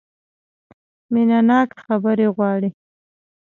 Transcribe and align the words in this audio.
مینه 1.13 1.39
ناکه 1.47 1.79
خبرې 1.85 2.27
غواړي. 2.35 2.69